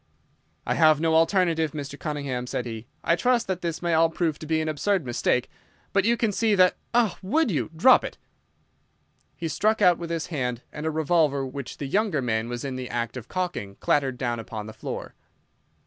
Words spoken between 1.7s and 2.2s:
Mr.